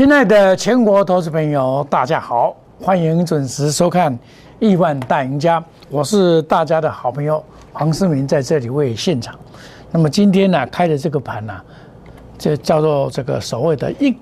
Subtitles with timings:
[0.00, 4.10] 亲爱的全国投资朋友，大家好，欢迎准时收看
[4.58, 5.60] 《亿万大赢家》，
[5.90, 9.38] 我是大家的好朋友黄世明，在这里为现场。
[9.90, 11.52] 那么今天呢，开的这个盘呢，
[12.38, 14.16] 这叫做这个所谓的一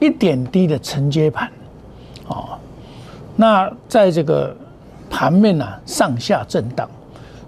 [0.00, 1.50] 一点低的承接盘，
[2.26, 2.58] 哦，
[3.36, 4.54] 那在这个
[5.08, 6.86] 盘面呢上下震荡，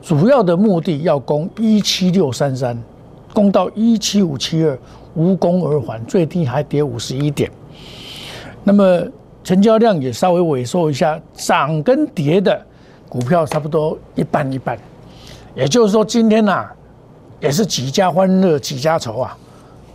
[0.01, 2.83] 主要的目的要攻一七六三三，
[3.35, 4.79] 攻到一七五七二。
[5.15, 7.51] 无功而返，最低还跌五十一点。
[8.65, 9.03] 那么
[9.45, 12.65] 成交量也稍微萎缩一下，涨跟跌的
[13.09, 14.79] 股票差不多一半一半。
[15.55, 16.67] 也就是说，今天呐，
[17.41, 19.39] 也是几家欢乐几家愁啊，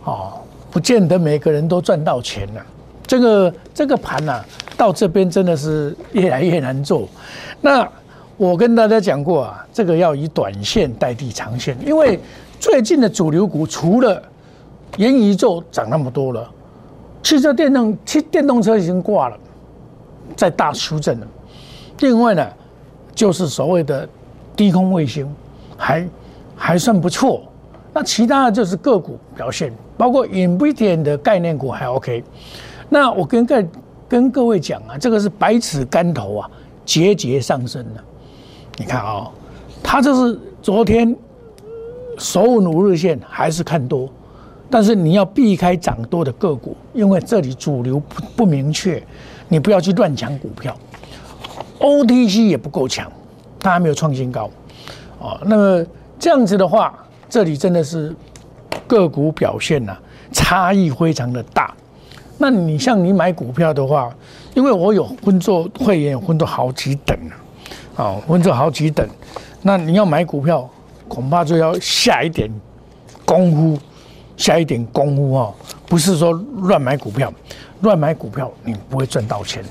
[0.04, 0.32] 哦，
[0.70, 2.62] 不见得每个人都赚到钱了。
[3.06, 4.44] 这个这个盘呐，
[4.76, 7.08] 到这边真的是越来越难做。
[7.60, 7.88] 那
[8.36, 12.20] 我跟大家讲过啊，这个要以短线代替长线，因为
[12.60, 14.22] 最近的主流股除了
[14.96, 16.50] 元宇宙涨那么多了，
[17.22, 19.36] 汽车电动汽电动车已经挂了，
[20.34, 21.26] 在大修正了。
[22.00, 22.46] 另外呢，
[23.14, 24.08] 就是所谓的
[24.56, 25.28] 低空卫星，
[25.76, 26.08] 还
[26.56, 27.42] 还算不错。
[27.92, 32.22] 那其他的就是个股表现，包括 Nvidia 的概念股还 OK。
[32.88, 33.64] 那我跟各
[34.08, 36.50] 跟各位讲啊，这个是百尺竿头啊，
[36.84, 38.04] 节节上升的。
[38.76, 39.30] 你看啊，
[39.82, 41.14] 它这是昨天
[42.18, 44.08] 首五日线还是看多。
[44.70, 49.02] 但是你要避开涨多的个股，因为这里主流不不明确，
[49.48, 50.76] 你不要去乱抢股票。
[51.78, 53.10] OTC 也不够强，
[53.60, 54.50] 它还没有创新高，
[55.20, 55.86] 哦，那么
[56.18, 56.92] 这样子的话，
[57.30, 58.14] 这里真的是
[58.86, 59.96] 个股表现呐，
[60.32, 61.72] 差异非常的大。
[62.36, 64.12] 那你像你买股票的话，
[64.54, 67.16] 因为我有分做会员，分做好几等
[67.96, 69.08] 啊，哦，分做好几等，
[69.62, 70.68] 那你要买股票，
[71.06, 72.50] 恐怕就要下一点
[73.24, 73.78] 功夫。
[74.38, 75.54] 下一点功夫哦，
[75.86, 76.32] 不是说
[76.62, 77.30] 乱买股票，
[77.80, 79.62] 乱买股票你不会赚到钱。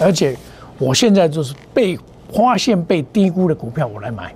[0.00, 0.36] 而且
[0.78, 1.96] 我现在就是被
[2.32, 4.34] 发现被低估的股票我来买，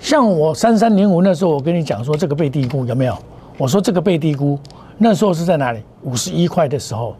[0.00, 3.16] 像我三三零五那时候我跟你讲说这个被低估有没有？
[3.58, 4.58] 我说这个被低估，
[4.96, 5.80] 那时候是在哪里？
[6.02, 7.14] 五十一块的时候，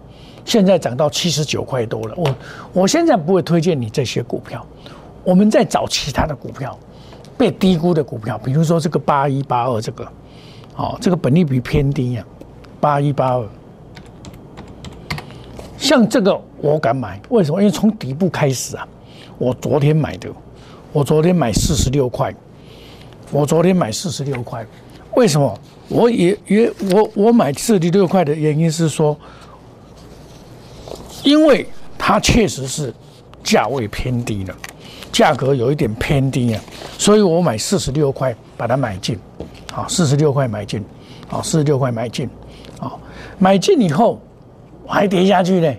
[0.47, 2.15] 现在涨到七十九块多了。
[2.17, 2.35] 我
[2.73, 4.65] 我现在不会推荐你这些股票，
[5.23, 6.77] 我们在找其他的股票，
[7.37, 10.11] 被低估的股票，比如说这个八一八二这个。
[10.81, 12.25] 哦，这个本利比偏低呀，
[12.81, 13.47] 八一八二。
[15.77, 17.61] 像这个我敢买，为什么？
[17.61, 18.89] 因为从底部开始啊，
[19.37, 20.31] 我昨天买的，
[20.91, 22.35] 我昨天买四十六块，
[23.31, 24.67] 我昨天买四十六块，
[25.17, 25.61] 为什么？
[25.89, 29.15] 我也也我我买四十六块的原因是说，
[31.25, 31.67] 因为
[31.99, 32.95] 它确实是
[33.45, 34.57] 价位偏低了，
[35.13, 36.61] 价格有一点偏低啊，
[36.99, 39.19] 所以我买四十六块把它买进。
[39.73, 40.85] 好，四十六块买进，
[41.29, 42.29] 好，四十六块买进，
[42.81, 42.99] 好，
[43.39, 44.21] 买进以后
[44.85, 45.73] 还跌下去呢，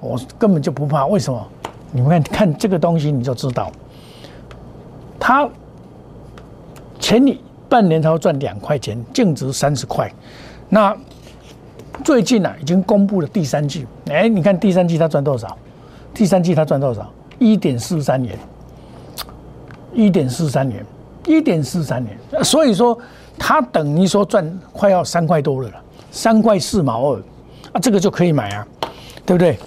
[0.00, 1.48] 我根本就不怕，为什么？
[1.90, 3.72] 你们看看这个东西你就知道，
[5.18, 5.48] 它
[7.00, 7.40] 前你
[7.70, 10.12] 半年才赚两块钱，净值三十块，
[10.68, 10.94] 那
[12.04, 15.56] 最近呢已经公布了第三季，哎，你看第三季它赚多少？
[16.12, 17.10] 第三季它赚多少？
[17.38, 18.38] 一点四三元，
[19.94, 20.84] 一点四三年，
[21.26, 22.98] 一点四三年，所以说。
[23.38, 25.74] 它等于说赚快要三块多了了，
[26.12, 27.22] 三块四毛二，
[27.72, 28.64] 啊，这个就可以买啊，
[29.24, 29.58] 对不对？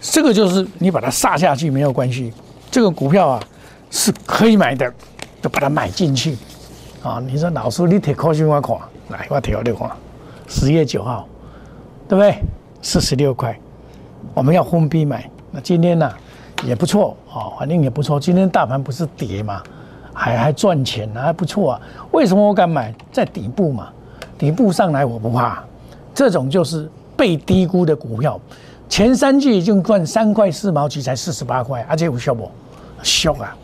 [0.00, 2.32] 这个就是你把它杀下去没有关系，
[2.70, 3.42] 这个股票啊
[3.90, 4.92] 是可以买的，
[5.40, 6.36] 就把它买进去
[7.02, 7.20] 啊。
[7.26, 8.76] 你说老师，你提高兴我看，
[9.08, 9.90] 来我提好你看，
[10.46, 11.26] 十月九号，
[12.06, 12.36] 对不对？
[12.82, 13.58] 四十六块，
[14.34, 15.28] 我们要分批买。
[15.50, 16.12] 那今天呢
[16.64, 18.18] 也不错啊，反正也不错。
[18.18, 19.62] 今天大盘不是跌嘛？
[20.12, 21.80] 还还赚钱呢，还不错啊！
[22.12, 22.94] 为什么我敢买？
[23.12, 23.88] 在底部嘛，
[24.38, 25.62] 底部上来我不怕。
[26.14, 28.40] 这种就是被低估的股票，
[28.88, 32.50] 前三季已经赚三块四毛几，才四十八块，而且有效不？
[33.02, 33.54] 凶啊！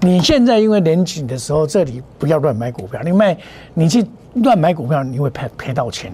[0.00, 3.34] 你现在因为年紧的时候，这里不要乱买股票，你卖
[3.72, 6.12] 你去乱买股票，你会赔赔到钱。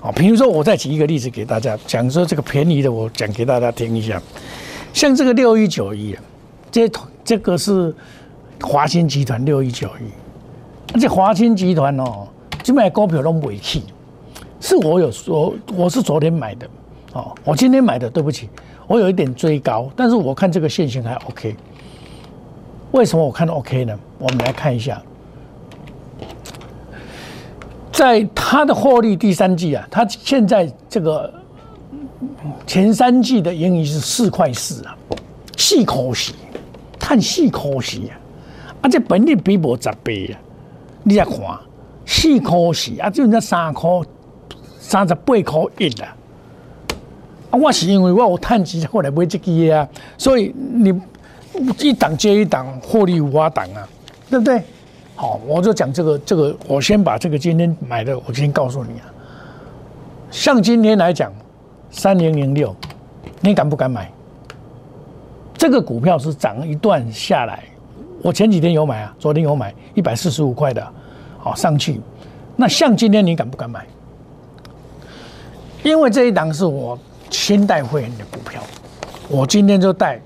[0.00, 4.20] 哦，比如说我再举一个例子给大家讲，说这个便宜的，我讲给大家听一下。
[4.92, 6.16] 像这个六一九一，
[6.70, 6.90] 这
[7.24, 7.94] 这个是。
[8.64, 12.28] 华兴集团六一九一，这华兴集团哦，
[12.62, 13.82] 基本股票都尾气，
[14.60, 16.68] 是我有说我是昨天买的，
[17.12, 18.48] 哦，我今天买的，对不起，
[18.86, 21.56] 我有一点追高，但是我看这个线型还 OK。
[22.92, 23.98] 为什么我看 OK 呢？
[24.16, 25.02] 我们来看一下，
[27.90, 31.34] 在它的获利第三季啊，它现在这个
[32.66, 34.96] 前三季的盈余是四块四啊，
[35.56, 36.34] 细可惜，
[36.98, 38.18] 叹四块四啊。
[38.82, 40.34] 啊，这本利比无十倍啊！
[41.04, 41.36] 你再看，
[42.04, 43.88] 四块四啊，就那三块
[44.80, 46.16] 三十八块一啊！
[47.50, 51.00] 啊，我是因为我有趁钱后来买这支啊，所以你
[51.78, 53.86] 一档接一档获利无法档啊，
[54.28, 54.60] 对不对？
[55.14, 59.06] 好，我就讲这个这个，我先把这个今天买的，我先告诉你啊。
[60.32, 61.32] 像今天来讲，
[61.92, 62.74] 三零零六，
[63.42, 64.10] 你敢不敢买？
[65.54, 67.62] 这个股票是涨一段下来，
[68.22, 70.84] 我前几天有买啊，昨天有买一百四十五块的，
[71.38, 72.00] 好上去。
[72.56, 73.86] 那像今天你敢不敢买？
[75.82, 76.98] 因为这一档是我
[77.28, 78.62] 先带会员的股票，
[79.28, 80.18] 我今天就带。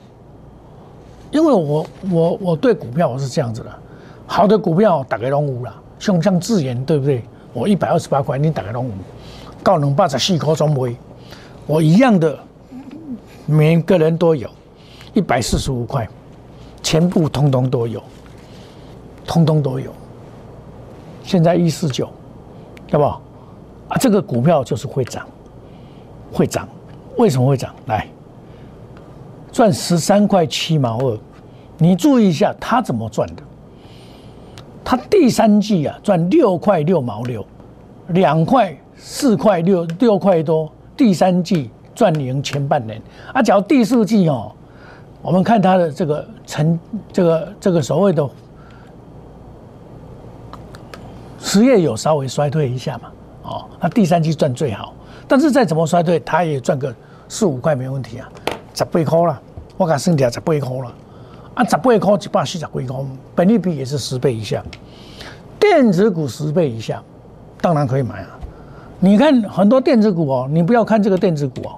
[1.32, 3.70] 因为我我我对股票我是这样子的，
[4.24, 7.24] 好的股票打开龙五了，像像智研对不对？
[7.52, 8.92] 我一百二十八块，你打开龙五，
[9.64, 10.96] 高能八十四块中位，
[11.66, 12.38] 我一样的，
[13.44, 14.48] 每个人都有，
[15.14, 16.08] 一百四十五块，
[16.82, 18.00] 全部通通都有，
[19.26, 19.92] 通通都有。
[21.24, 22.08] 现在一四九，
[22.86, 23.04] 对不？
[23.04, 23.20] 啊，
[24.00, 25.26] 这个股票就是会涨。
[26.32, 26.68] 会涨，
[27.16, 27.74] 为什么会涨？
[27.86, 28.06] 来，
[29.50, 31.18] 赚十三块七毛二，
[31.78, 33.42] 你注意一下，他怎么赚的？
[34.84, 37.44] 他第三季啊赚六块六毛六，
[38.08, 43.00] 两块四块六六块多，第三季赚赢前半年。
[43.32, 44.52] 啊，假如第四季哦，
[45.22, 46.78] 我们看它的这个成
[47.12, 48.28] 这个这个所谓的
[51.40, 53.10] 实业有稍微衰退一下嘛，
[53.42, 54.92] 哦，那第三季赚最好。
[55.28, 56.94] 但是再怎么衰退，它也赚个
[57.28, 58.28] 四五块没问题啊，
[58.74, 59.42] 十八块了，
[59.76, 60.92] 我讲剩下十八块了，
[61.54, 62.84] 啊，十八块一百四十几块，
[63.34, 64.62] 本利比也是十倍以下，
[65.58, 67.02] 电子股十倍以下，
[67.60, 68.38] 当然可以买啊。
[68.98, 71.76] 你看很多电子股哦，你不要看这个电子股哦，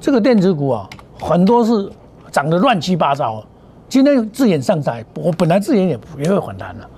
[0.00, 0.88] 这个电子股啊，
[1.18, 1.90] 很多是
[2.30, 3.42] 涨得乱七八糟。
[3.88, 6.90] 今天自研上台，我本来自研也也会反弹了，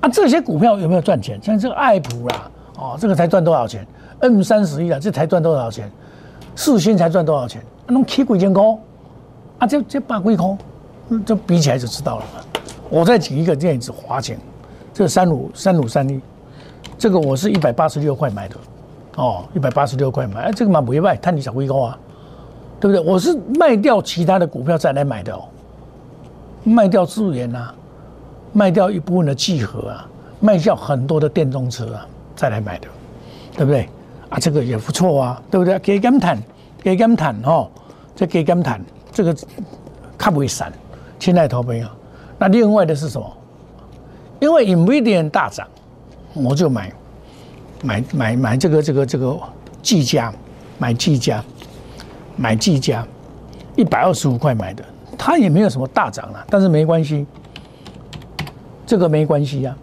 [0.00, 1.40] 啊，这些股票有没有赚钱？
[1.40, 3.86] 像这个爱普啦，哦，这个才赚多少钱
[4.18, 5.88] ？M 三十一啊，这才赚多少钱？
[6.56, 7.62] 四星才赚多少钱？
[7.86, 8.64] 弄七几千块
[9.58, 10.58] 啊，这这八几块，
[11.24, 12.24] 这比起来就知道了。
[12.90, 14.36] 我再举一个电子华钱，
[14.92, 16.20] 这三五三五三一，
[17.04, 18.56] 这个我是一百八十六块买的，
[19.16, 21.98] 哦，一百八十六块买，哎，这个嘛不卖，探你小龟高啊，
[22.80, 23.12] 对不对？
[23.12, 25.44] 我是卖掉其他的股票再来买的哦，
[26.64, 27.74] 卖掉资源啊，
[28.54, 30.08] 卖掉一部分的聚合啊，
[30.40, 32.88] 卖掉很多的电动车啊，再来买的，
[33.54, 33.86] 对不对？
[34.30, 35.78] 啊，这个也不错啊，对不对？
[35.80, 36.42] 给减谈，
[36.82, 37.68] 给减谈哦，
[38.16, 39.36] 这给减谈，这个
[40.16, 40.72] 看不会散，
[41.18, 41.86] 亲爱的朋友。
[42.38, 43.30] 那另外的是什么？
[44.40, 45.68] 因为 Nvidia 大涨，
[46.34, 46.92] 我就买
[47.82, 49.38] 买买买这个这个这个
[49.80, 50.32] 技嘉，
[50.78, 51.42] 买技嘉，
[52.36, 53.06] 买技嘉，
[53.76, 54.84] 一百二十五块买的，
[55.16, 57.26] 它也没有什么大涨了，但是没关系，
[58.84, 59.76] 这个没关系呀，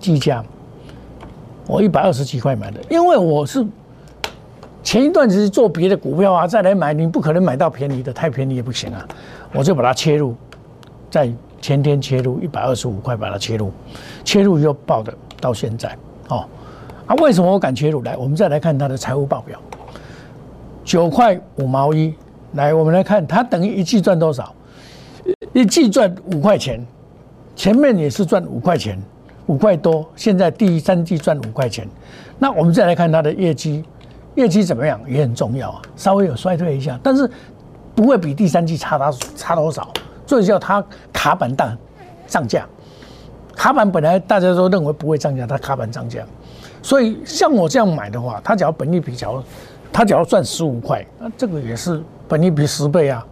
[0.00, 0.44] 技嘉，
[1.66, 3.66] 我一百二十几块买的，因为我是。
[4.82, 9.04] 前一段只是做别的股票啊，再来买，你不可能买到便宜的，太便宜也不行啊。
[9.52, 10.32] 我就把它切入，
[11.10, 11.28] 在
[11.60, 13.72] 前天切入一百二十五块把它切入，
[14.24, 15.96] 切入又爆的到现在
[16.28, 16.44] 哦。
[17.06, 18.02] 啊，为什么我敢切入？
[18.02, 19.58] 来，我们再来看它的财务报表，
[20.84, 22.14] 九块五毛一。
[22.52, 24.54] 来，我们来看它等于一季赚多少？
[25.52, 26.84] 一季赚五块钱，
[27.54, 29.00] 前面也是赚五块钱，
[29.46, 30.04] 五块多。
[30.16, 31.86] 现在第三季赚五块钱，
[32.38, 33.84] 那我们再来看它的业绩。
[34.34, 37.30] 业绩怎么样也很重要啊，稍微有衰退一下，但是
[37.94, 39.88] 不会比第三季差到差多少。
[40.26, 41.74] 最主要它卡板档
[42.26, 42.66] 上架，
[43.56, 46.22] 卡板本来大家都认为不会涨价，它卡板涨价，
[46.82, 49.42] 所以像我这样买的话，它只要本利比，较
[49.90, 53.26] 它只要赚十五块，那这个也是本利比十倍啊。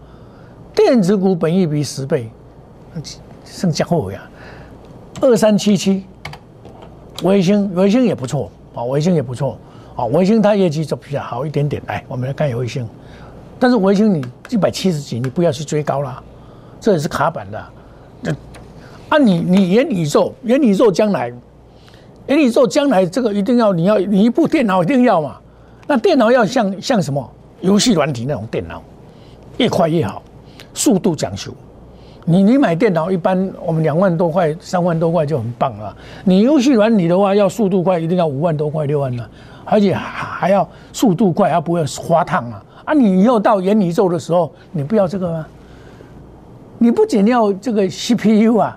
[0.74, 2.28] 电子股本利比十倍，
[3.44, 4.22] 剩加后呀，
[5.20, 6.04] 二三七七，
[7.22, 9.56] 微星微星也不错啊，微星也不错。
[9.94, 11.80] 啊，维星它业绩就比较好一点点。
[11.86, 12.84] 来，我们来看维星，
[13.60, 16.20] 但是维星你一百七十几，你不要去追高啦，
[16.80, 18.34] 这也是卡板的。
[19.14, 21.33] 那，你你元宇宙，元宇宙将来，
[22.26, 25.37] 元宇宙将来这个一定要你要你一部电脑一定要嘛？
[25.87, 27.30] 那电脑要像像什么
[27.61, 28.83] 游戏软体那种电脑，
[29.59, 30.21] 越快越好，
[30.73, 31.52] 速度讲究。
[32.25, 35.97] 你你买电脑一般我们两万多块、三万多块就很棒了。
[36.25, 39.30] 你游戏软体的话，要速度快，一定要五万多块、六万了。
[39.64, 42.64] 而且还要速度快，而不会花烫啊！
[42.85, 45.47] 啊，你以后到元宇宙的时候，你不要这个吗？
[46.78, 48.76] 你不仅要这个 CPU 啊，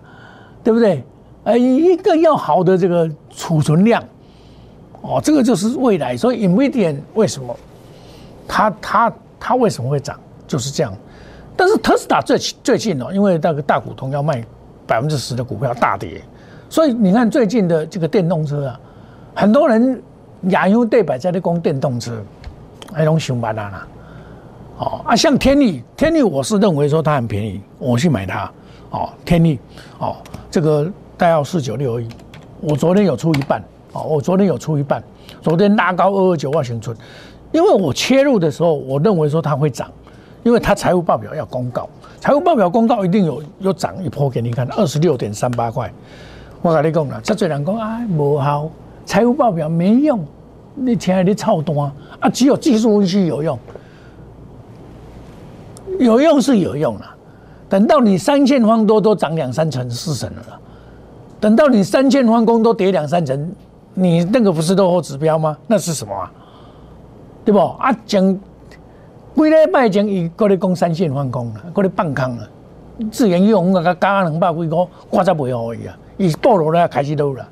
[0.67, 1.01] 对不对？
[1.45, 4.03] 呃，一个要好的这个储存量，
[5.01, 6.17] 哦，这个就是未来。
[6.17, 7.55] 所以 Nvidia 为什么
[8.45, 10.93] 它它它为什么会涨，就是这样。
[11.55, 14.43] 但是特斯拉最最近哦，因为那个大股东要卖
[14.86, 16.21] 百分之十的股票大跌，
[16.69, 18.77] 所以你看最近的这个电动车啊，
[19.33, 20.03] 很多人。
[20.50, 22.21] 亚优对白在那讲电动车，
[22.93, 23.88] 还拢上班啊啦，
[24.77, 28.51] 哦啊，像天利，天利我是认为说它很便宜，我去买它。
[28.89, 29.60] 哦，天利，
[30.00, 30.15] 哦，
[30.50, 32.08] 这个大要四九六而已。
[32.62, 33.62] 我昨天有出一半，
[33.94, 35.03] 哦，我昨天有出一半。
[35.41, 36.96] 昨天拉高二二九万行存，
[37.51, 39.89] 因为我切入的时候，我认为说它会涨，
[40.44, 41.88] 因为它财务报表要公告，
[42.20, 45.91] 财务报表公告一定有有涨一波给你看，二十六点三八块。
[46.62, 48.70] 我跟你讲了，这最人讲啊，无效，
[49.06, 50.25] 财务报表没用，
[50.75, 51.75] 你听下你操单
[52.20, 53.60] 啊，只有技术分析有用。
[56.00, 57.15] 有用是有用了，
[57.69, 60.59] 等到你三线方多都涨两三成四成了，
[61.39, 63.51] 等到你三线方工都跌两三成，
[63.93, 65.57] 你那个不是落后指标吗？
[65.67, 66.31] 那是什么啊？
[67.43, 67.59] 对不？
[67.59, 68.33] 啊，讲
[69.36, 72.47] 几礼拜前伊过来讲三线方工了，过来放空了，
[73.12, 77.45] 自然用啊，加两百几个，我才袂好伊啊，伊报落来开始倒了，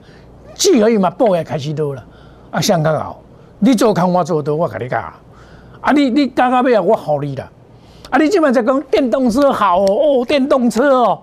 [0.54, 2.04] 只可以嘛报也开始倒了，
[2.52, 3.22] 啊，相较好，
[3.60, 5.20] 你做空我做多，我甲你加，啊，
[5.82, 7.52] 啊你你加到尾啊，我好你啦。
[8.16, 8.18] 啊！
[8.18, 11.22] 你今晚在讲电动车好哦，电动车哦，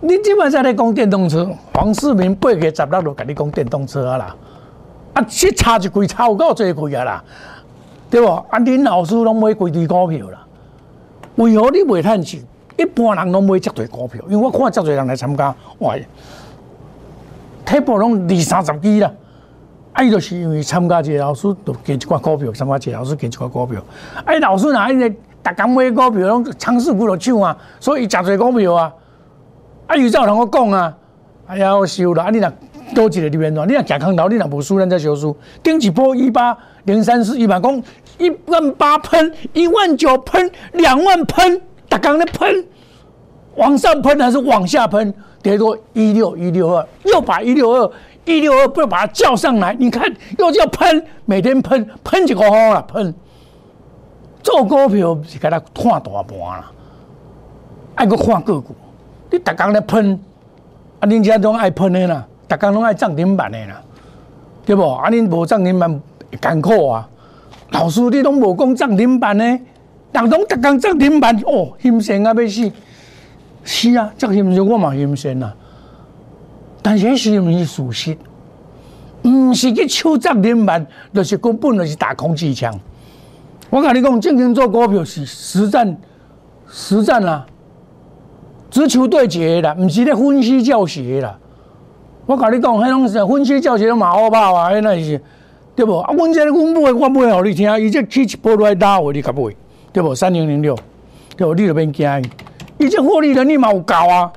[0.00, 4.36] 你今晚在在讲电动车，黄世明八月十六就跟你讲电动车啊啦，
[5.12, 7.22] 啊，去差一贵差有够多贵啊啦，
[8.10, 8.26] 对不？
[8.26, 10.46] 啊，恁老师拢买几堆股票啦，
[11.34, 12.40] 为何你袂趁钱？
[12.78, 15.94] 一般人拢买遮多股票，因为我看遮多人来参加，哇，
[17.66, 19.12] 体部拢二三十支啦。
[19.96, 23.82] 啊，伊就是因为参加这个老师，就给一寡股票；参加这个老师，给一寡股票。
[24.26, 28.92] 哎，老师哪一个逐工买股票，拢尝试股落抢啊，所以伊真侪股票啊。
[29.86, 30.94] 啊，有照同我讲啊，
[31.46, 32.24] 哎呀，我收了。
[32.24, 32.52] 啊，你若
[32.94, 35.34] 多一个里面喏，你若行空头，你若无输，咱再收输。
[35.62, 37.82] 顶一波一八零三四一百公，
[38.18, 42.66] 一万八喷，一万九喷，两万喷，逐工咧喷，
[43.54, 45.14] 往上喷还是往下喷？
[45.42, 47.90] 跌多一六一六二，又把一六二。
[48.26, 50.04] 一六二不要把它叫上来，你看
[50.38, 53.14] 又叫喷，每天喷喷几个号了，喷
[54.42, 56.70] 做股票是给他看大盘啦，
[57.94, 58.74] 爱个看个股，
[59.30, 60.20] 你逐工咧喷，
[61.00, 63.80] 啊，恁家拢爱喷的啦，逐工拢爱涨停板的啦，
[64.64, 64.82] 对不？
[64.82, 66.00] 啊，恁无涨停板
[66.40, 67.08] 艰苦啊，
[67.70, 69.44] 老师你拢无讲涨停板呢，
[70.12, 72.72] 人拢逐工涨停板哦，心酸啊要死，
[73.62, 75.54] 是啊，这心酸我嘛心酸啊。
[76.86, 78.16] 但是是毋是事实，
[79.24, 82.72] 毋是去抢涨停板，就是根本就是打空气枪。
[83.70, 85.98] 我跟你讲，正经做股票是实战，
[86.68, 87.44] 实战啦，
[88.70, 91.36] 直球对决啦，毋是咧分析教学啦。
[92.24, 95.20] 我跟你讲，迄种是分析教学都马后炮啊，迄那是
[95.74, 95.98] 对不？
[95.98, 99.42] 啊，阮这阮买，我买互你听，伊这起一波来打我，你甲买，
[99.92, 100.14] 对不？
[100.14, 100.78] 三零零六，
[101.36, 101.52] 对不？
[101.52, 102.08] 你就免惊
[102.78, 104.32] 伊，伊这获利能力嘛有够啊。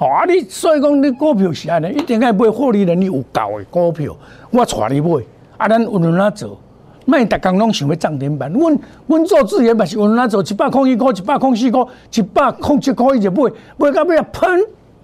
[0.00, 0.24] 哦，啊！
[0.24, 4.16] 你所以讲，你股票是安尼，一定要买获利能力有够的股票，
[4.50, 5.22] 我带你买。
[5.58, 6.58] 啊，咱有哪做？
[7.04, 8.50] 卖逐工拢想要涨停板。
[8.50, 10.42] 阮阮做资源嘛是有哪做？
[10.42, 14.58] 一百空一块，一百空四块，一百空七块伊就买，买到尾啊喷，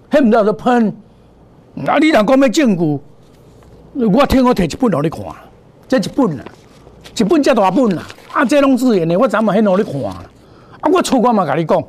[0.09, 0.87] 迄毋到就喷。
[1.85, 2.99] 啊，你若讲要证据，
[4.03, 5.21] 我听我摕一本互你看，
[5.87, 6.45] 这一本啊，
[7.15, 8.03] 一本遮大本啊。
[8.33, 10.01] 啊，这拢资源的，我昨晚迄互你看。
[10.11, 10.23] 啊，
[10.91, 11.83] 我出我嘛甲你讲。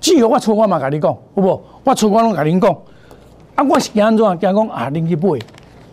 [0.00, 1.62] 只要我出我嘛，甲你讲，好不？
[1.84, 2.76] 我出我拢甲恁讲。
[3.54, 4.38] 啊，我是惊安怎？
[4.38, 5.38] 惊讲啊，恁去买。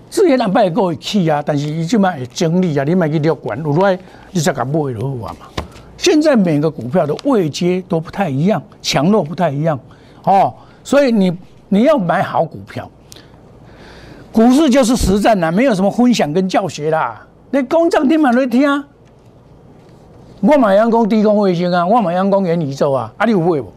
[0.10, 3.98] 自然人摆会会起啊，但是伊即摆会整理啊，你卖去乐观，有来
[4.32, 5.48] 你再甲买就好啊嘛。
[5.98, 9.80] 现在每个股票的位阶都不太一样，强弱不太一样，
[10.24, 11.36] 哦，所以你
[11.70, 12.88] 你要买好股票。
[14.32, 17.26] 股市就是实战啊，没有什么分享跟教学啦。
[17.52, 18.84] 你讲涨停板你听，
[20.42, 23.74] 我买阳光低空卫星啊，我买阳光元宇宙啊，啊，你有买无？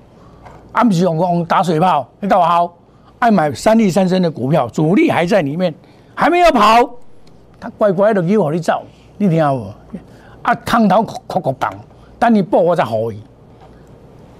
[0.77, 2.71] 啊，不是用讲打水泡，你搞好，
[3.19, 5.75] 爱买三利三升的股票，主力还在里面，
[6.15, 6.87] 还没有跑，
[7.59, 8.83] 他乖乖的给我你走，
[9.17, 9.73] 你听无？
[10.43, 11.73] 啊，空头哭哭棒，
[12.19, 13.19] 等你报我再好伊。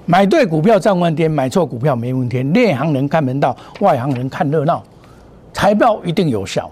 [0.05, 2.43] 买对股票赚万天，买错股票没问题。
[2.43, 4.83] 内行人看门道，外行人看热闹。
[5.55, 6.71] 财报一定有效，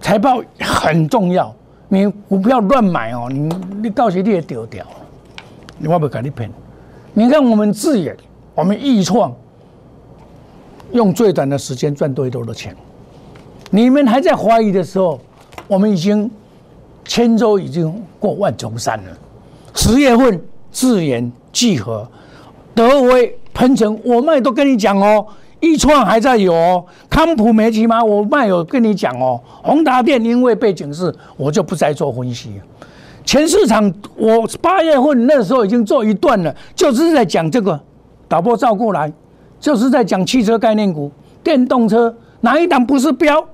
[0.00, 1.54] 财报很重要。
[1.86, 3.48] 你股票乱买哦，你
[3.82, 4.84] 你到时你也丢掉，
[5.84, 6.50] 我不跟你骗。
[7.14, 8.16] 你看我们自眼。
[8.54, 9.34] 我们易创
[10.92, 12.76] 用最短的时间赚最多的钱。
[13.70, 15.20] 你们还在怀疑的时候，
[15.68, 16.28] 我们已经
[17.04, 19.18] 千舟已经过万重山了。
[19.74, 20.42] 十月份
[20.72, 22.08] 自研聚合、
[22.74, 25.24] 德威喷泉，我卖都跟你讲哦。
[25.60, 29.40] 易创还在有哦，康普没起码我卖有跟你讲哦。
[29.62, 32.50] 宏达电因为背景是，我就不再做分析。
[33.24, 37.78] 全市场我八月份那时候已经做一段了，就是在讲这个。
[38.30, 39.12] 导播照过来，
[39.58, 41.10] 就是在讲汽车概念股、
[41.42, 43.44] 电动车哪一档不是标？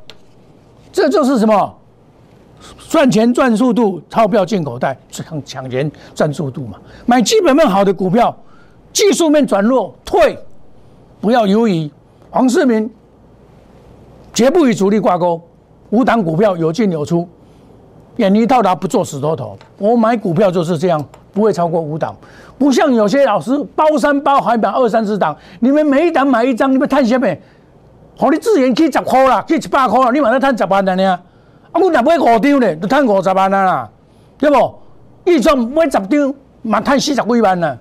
[0.92, 1.74] 这就是什么？
[2.90, 6.76] 赚钱赚速度，钞票进口袋，抢抢钱赚速度嘛。
[7.06, 8.36] 买基本面好的股票，
[8.92, 10.38] 技术面转弱退，
[11.22, 11.90] 不要犹豫。
[12.30, 12.90] 黄世明
[14.34, 15.40] 绝不与主力挂钩，
[15.88, 17.26] 五档股票有进有出，
[18.16, 19.56] 远离到达不做死多头。
[19.78, 21.02] 我买股票就是这样，
[21.36, 22.16] 不会超过五档，
[22.56, 27.28] 不像有些老师包山包海买二三十档，你们每一档买一张，你们贪什么？
[28.16, 31.12] 好，你自然去十块啦，去一百块啦，你嘛在赚十万的呢？
[31.72, 33.86] 啊，我若买五张咧，就赚五十万啦，
[34.38, 34.74] 对不？
[35.26, 37.76] 一张买十张，嘛赚四十几万啦，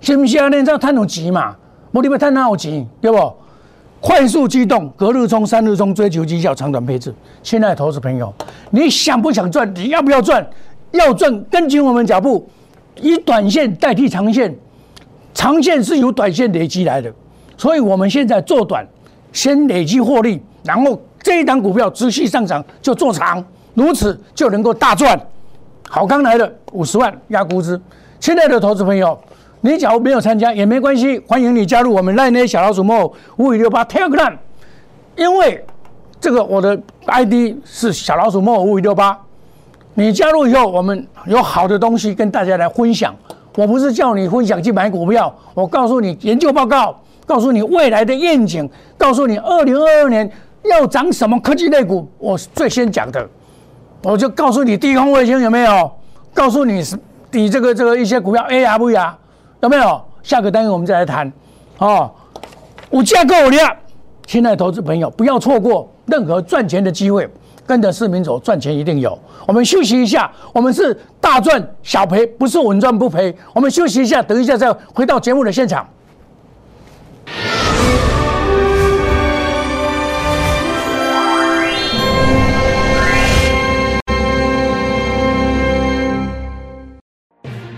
[0.00, 0.48] 是不是啊？
[0.48, 1.54] 你这赚有钱嘛？
[1.92, 2.88] 无你要赚哪有钱？
[3.02, 3.34] 对不？
[4.00, 7.14] 快速机动，隔日冲，三日冲，追求绩效，长短配置。
[7.42, 8.32] 亲爱的投资朋友，
[8.70, 9.70] 你想不想赚？
[9.74, 10.46] 你要不要赚？
[10.92, 12.48] 要赚，跟紧我们脚步，
[13.00, 14.54] 以短线代替长线，
[15.34, 17.12] 长线是由短线累积来的，
[17.56, 18.86] 所以我们现在做短。
[19.32, 25.20] 先累积获利，然后这一档股票持续上涨就做长，如此就能够大赚。
[25.86, 27.78] 好，刚来的五十万压估值，
[28.18, 29.18] 亲爱的投资朋友，
[29.60, 33.04] 你假如没有参加也没关系，欢迎你加入我们赖内小老鼠莫
[33.36, 34.34] 五五六八 Telegram，
[35.14, 35.62] 因为
[36.18, 39.20] 这个我的 ID 是小老鼠莫五五六八，
[39.98, 43.16] 你加入以后，我们有好的东西跟大家来分享。
[43.56, 46.94] 我不是叫你分享去买股票，我告诉你研究报告。
[47.24, 50.30] 告诉你未来的愿景，告诉你二零二二年
[50.62, 53.28] 要涨什么科技类股，我是最先讲的，
[54.04, 55.90] 我就告诉你低空卫星有没有？
[56.32, 56.96] 告诉你是
[57.32, 59.18] 你这个这个一些股票 A R 不 R
[59.60, 60.00] 有没有？
[60.22, 61.32] 下个单元我们再来谈。
[61.78, 62.08] 哦，
[62.90, 63.76] 五价够了，
[64.26, 67.28] 亲爱的投资朋友，不要错过任何赚钱的机会，
[67.66, 69.18] 跟着市民走，赚钱一定有。
[69.46, 73.34] 我们休息一下，我们是大赚小赔，不是稳赚不赔。
[73.52, 75.86] 我们休息一下，等一下再回到节目的现场。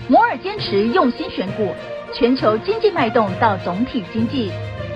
[0.07, 1.69] 摩尔坚持用心选股，
[2.13, 4.51] 全球经济脉动到总体经济，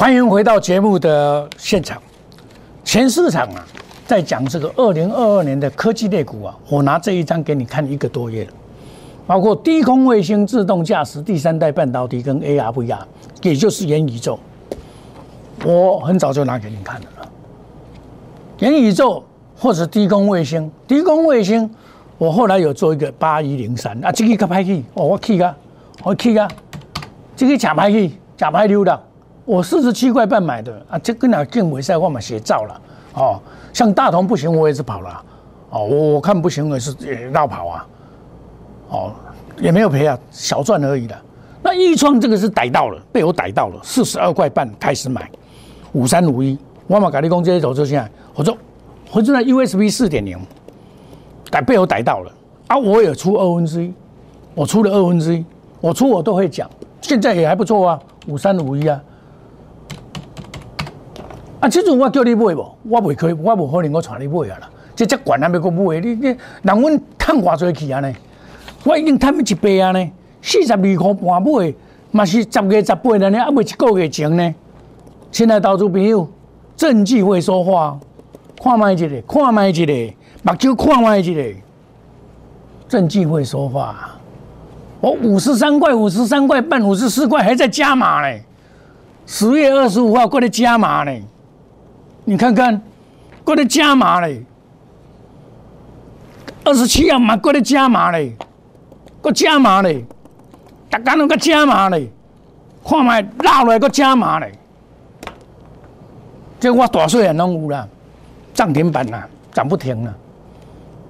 [0.00, 2.00] 欢迎回到节目的现场，
[2.82, 3.62] 全市场啊。
[4.06, 8.50] 在讲这个二零二二年的科技类股啊，我拿这一张给你看一个多月了，
[9.26, 13.00] 包括低空卫星、自动驾驶、第三代半导体跟 AR、VR，
[13.42, 14.38] 也就是元宇宙，
[15.66, 17.06] 我很早就拿给你看了。
[18.60, 19.22] 元宇宙
[19.54, 21.70] 或者低空卫星，低空卫星，
[22.16, 25.54] 我后来有做一个八一零三啊，这个可拍去哦，我去啊，
[26.02, 26.48] 我去啊，
[27.36, 28.98] 这个假拍去，假拍溜了，
[29.50, 32.80] 我四十七块半买的啊，这跟哪进尾赛我嘛写照了
[33.14, 33.40] 哦。
[33.72, 35.24] 像大同不行，我也是跑了，
[35.70, 37.86] 哦，我我看不行，我也是也绕跑啊，
[38.90, 39.12] 哦，
[39.58, 41.16] 也没有赔啊，小赚而已的。
[41.64, 45.28] 那易创这个是逮到了，被我逮到了，四十二块半开始买，
[45.94, 48.56] 五三五一，我马改利工这些投资现在，我说，
[49.10, 50.38] 我正在 USB 四点零，
[51.50, 52.30] 逮被我逮到了
[52.68, 53.92] 啊，我也出二分之一，
[54.54, 55.44] 我出了二分之一，
[55.80, 59.00] 我出我都会讲，现在也还不错啊，五三五一啊。
[61.60, 64.70] 啊，这种我叫你买无，我未可以，我无可能我带你买啊啦。
[64.96, 68.12] 这只管还要阁买，你你，人阮趁偌济去啊呢？
[68.84, 71.74] 我已经趁一倍啊呢，四十二块半买，
[72.10, 74.54] 嘛是十月十八了呢，还未一个月前呢。
[75.30, 76.26] 亲爱投资朋友，
[76.76, 77.98] 证据会说话，
[78.62, 81.60] 看卖一个，看卖一个，目睭看卖一个，
[82.88, 84.16] 证据会说话。
[85.00, 88.38] 我五十三块，五十三块半，五十四块还在加码呢。
[89.26, 91.12] 十月二十五号过来加码呢。
[92.24, 92.80] 你看看，
[93.44, 94.44] 过来加码嘞，
[96.64, 98.36] 二十七号嘛过来加码嘞，
[99.20, 100.04] 过加码嘞，
[100.88, 102.10] 大家拢搁加码嘞，
[102.84, 104.52] 看卖落来搁加码嘞，
[106.60, 107.88] 这我大岁人拢有啦，
[108.54, 110.14] 涨停板啦，涨不停啦，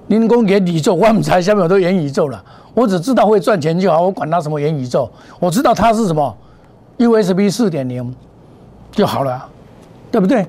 [0.07, 2.43] 您讲元宇宙，我唔知下面有多元宇宙了。
[2.73, 6.37] 我只知道会赚钱就好，我管它什么元宇宙，我知道它是什么
[6.97, 8.15] USB 四点零
[8.91, 9.45] 就好了，
[10.09, 10.47] 对不对？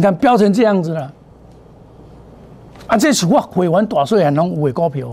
[0.00, 1.12] 你看标成这样子了，
[2.86, 5.06] 啊，这是我会员大岁还能买股票，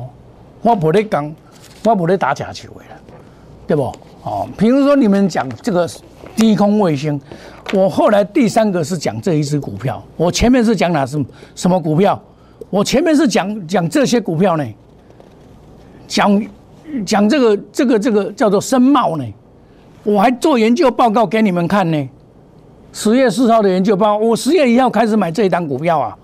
[0.61, 1.35] 我不咧讲，
[1.83, 2.85] 我不咧打假球的，
[3.67, 3.83] 对不？
[4.23, 5.85] 哦，比如说你们讲这个
[6.37, 7.19] 低空卫星，
[7.73, 11.21] 我后来第三个是讲这一只股票，我前面是讲哪是
[11.53, 12.17] 什么股票？
[12.69, 14.65] 我前面是讲讲这些股票呢，
[16.07, 16.47] 讲
[17.05, 19.25] 讲这个这个这个叫做深茂呢，
[20.05, 22.09] 我还做研究报告给你们看呢。
[22.93, 26.17] 十月四号的研究报，我十月一号开始买这一档股票啊。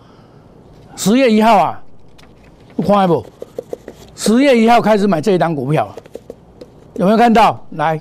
[0.96, 1.84] 十月一号啊，
[2.86, 3.26] 看不？
[4.16, 5.88] 十月一号开始买这一档股票，
[6.96, 7.64] 有没有看到？
[7.72, 8.00] 来，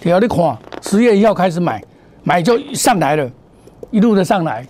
[0.00, 1.82] 条你看，十月一号开始买，
[2.24, 3.30] 买就上来了，
[3.90, 4.66] 一路的上来。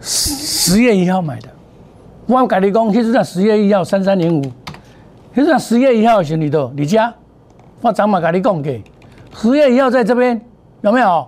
[0.00, 1.48] 十月一号买的，
[2.26, 4.42] 我跟你讲，其实在十月一号三三零五，
[5.34, 7.12] 其实在十月一号时里头，你家，
[7.80, 8.82] 我早嘛跟你讲给，
[9.34, 10.40] 十月一号在这边。
[10.82, 11.26] 有没有？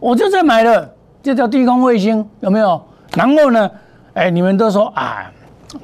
[0.00, 0.88] 我就在买了，
[1.22, 2.80] 这叫低空卫星，有没有？
[3.16, 3.70] 然后呢？
[4.14, 5.30] 哎，你们都说啊，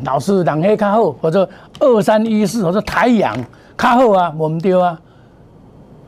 [0.04, 1.48] 老师两黑卡后，或者
[1.80, 3.34] 二三一四，或者太阳
[3.76, 5.00] 卡后啊，我们丢啊。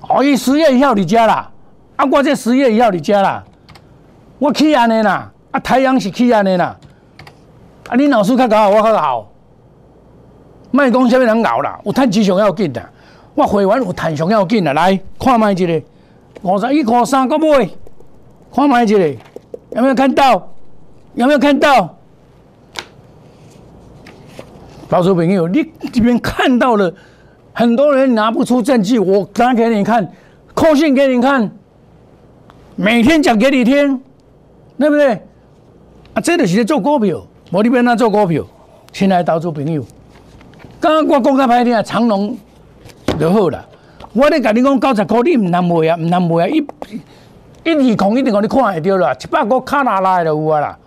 [0.08, 1.50] 哦，伊十月一号你加啦，
[1.96, 3.42] 啊，我这十月一号你加啦，
[4.38, 6.76] 我去安尼啦，啊，太阳是去安尼啦，
[7.88, 9.28] 啊，你老师较搞，我较好，
[10.70, 11.80] 卖讲什么人搞啦？
[11.84, 12.82] 有赚钱上要紧的，
[13.34, 15.82] 我会员有赚上要紧的，来看卖一个。
[16.46, 17.68] 五十一块三个买，
[18.54, 18.98] 看买一个，
[19.70, 20.48] 有没有看到？
[21.14, 21.96] 有没有看到？
[24.90, 26.94] 老师朋友，你这边看到了，
[27.52, 30.08] 很多人拿不出证据，我拿给你看，
[30.54, 31.50] 扣信给你看，
[32.76, 34.00] 每天讲给你听，
[34.78, 35.14] 对不对？
[36.14, 38.44] 啊，这就是做股票，我这边那做股票，
[38.92, 39.84] 亲爱的投资朋友，
[40.78, 42.38] 刚刚我讲个歹听，长隆
[43.18, 43.66] 就好了。
[44.16, 46.48] 我咧甲你讲九十块，你唔难卖啊，唔难卖啊！
[46.48, 46.56] 一
[47.64, 50.78] 一二空一定互你看会着啦，一百块卡拉拉就有啊啦，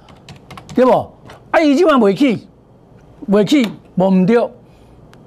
[0.73, 1.13] 对无？
[1.51, 2.47] 啊，伊即晚袂起，
[3.29, 4.49] 袂起无毋对，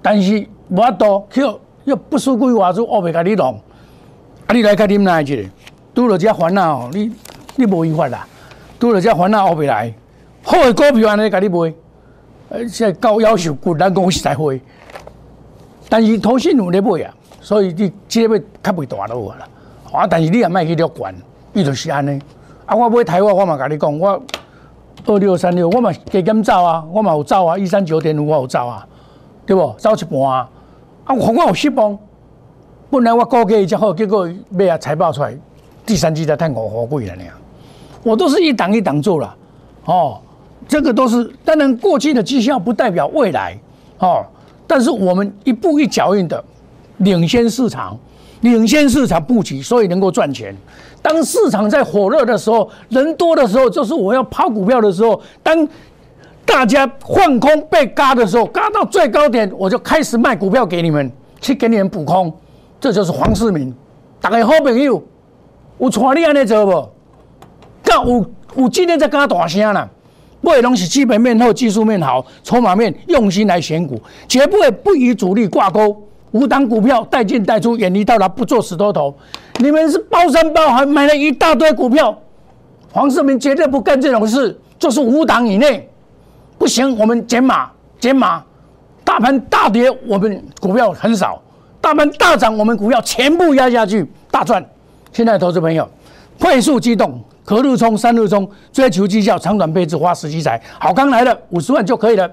[0.02, 3.54] 但是无法度，叫要不输规划子，我袂甲你弄。
[4.46, 5.48] 啊，你来甲啉来一个，
[5.94, 7.12] 拄着遮烦恼，你
[7.54, 8.26] 你无办法啦，
[8.80, 9.94] 拄着遮烦恼学袂来。
[10.42, 11.72] 好诶股票安尼甲你卖，
[12.50, 14.60] 而且高要求股，咱讲实在会，
[15.88, 17.14] 但是投信有咧买啊。
[17.42, 19.48] 所以你这个要较袂大落啊啦，
[19.92, 20.07] 啊！
[20.07, 21.12] 但是你也莫去了管，
[21.52, 22.22] 伊就是安尼。
[22.64, 24.22] 啊，我买台湾，我嘛甲你讲，我
[25.07, 28.87] 二六三六，我嘛加减走啊，我嘛有走啊，一三九点五我有走啊，
[29.44, 29.74] 对不？
[29.76, 30.48] 走一半啊，
[31.05, 31.98] 啊，我我有失望。
[32.88, 35.37] 本来我估计较好，结果尾啊财报出来，
[35.85, 37.24] 第三季才赚五毫贵了呢。
[38.05, 39.35] 我都是一档一档做了，
[39.87, 40.20] 哦，
[40.68, 43.59] 这个都是当然过去的绩效不代表未来，
[43.98, 44.24] 哦，
[44.64, 46.44] 但是我们一步一脚印的。
[46.98, 47.98] 领先市场，
[48.42, 50.55] 领先市场布局，所以能够赚钱。
[51.00, 55.20] 当市场在火热的时候，人多的时候，就是我要抛股票的时候。
[55.42, 55.66] 当
[56.44, 62.33] 大家换空被嘎的时候，嘎到最高点，我就开始卖股票给你们，去给你们补空。
[62.81, 63.74] 这就是黄世明，
[64.20, 65.02] 大家好朋友，
[65.78, 66.88] 有传你安尼做不？
[67.83, 69.88] 噶有有今天在跟他大声啦，
[70.40, 75.96] 买东西基本面好，技术面好，筹码面用心来选股，绝不会不与主力挂钩。
[76.32, 79.14] 五档股票带进带出，远离到达，不做死多头。
[79.58, 82.14] 你们是包山包海买了一大堆股票，
[82.90, 85.88] 黄世明绝对不干这种事，就是五档以内
[86.58, 88.42] 不行，我们减码减码。
[89.04, 91.34] 大盘大跌，我们股票很少；
[91.80, 94.64] 大盘大涨，我们股票全部压下去，大赚。
[95.12, 95.86] 现在投资朋友
[96.38, 100.58] 快速机动，隔日冲，三日冲，追求绩效，长短配置，花时机财。
[100.78, 102.30] 好康来了，五十万就可以了。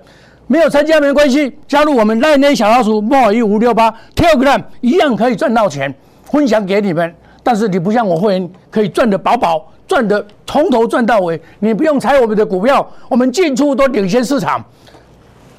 [0.52, 7.16] 没有参加没关系，加入我们赖内小老鼠莫一五六八 Telegram 一样可以赚到钱，分享给你们。
[7.44, 14.60] 但是你不像我会员可以赚的饱饱，赚的从头赚到尾，你不用猜我们的股票，我们进出都领先市场。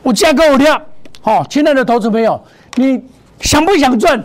[0.03, 0.77] 我价格我跳，
[1.21, 2.41] 好，亲爱的投资朋友，
[2.75, 3.01] 你
[3.41, 4.21] 想不想赚？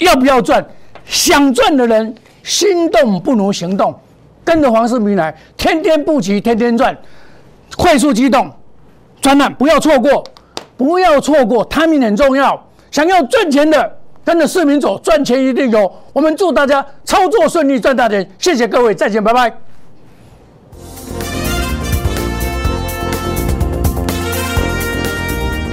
[0.00, 0.62] 要不要赚？
[1.06, 3.98] 想赚的人心动不如行动，
[4.44, 6.94] 跟着黄世明来，天天布局，天天赚，
[7.74, 8.52] 快速机动。
[9.20, 10.24] 专栏不要错过，
[10.76, 12.66] 不要错过，timing 很重要。
[12.90, 15.92] 想要赚钱的，跟着市民走，赚钱一定有。
[16.12, 18.28] 我们祝大家操作顺利，赚大钱。
[18.38, 19.69] 谢谢各位，再见，拜拜。